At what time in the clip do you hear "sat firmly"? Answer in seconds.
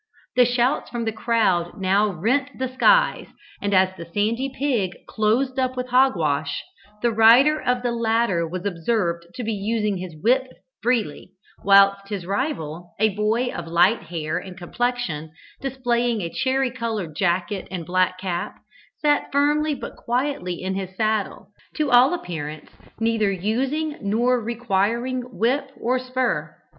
19.03-19.75